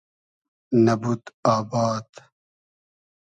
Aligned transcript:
نئبود 0.83 1.23
آباد 1.53 2.09